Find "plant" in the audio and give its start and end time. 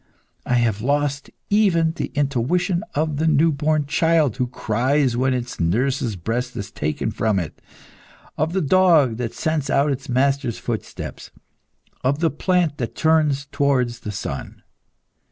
12.31-12.79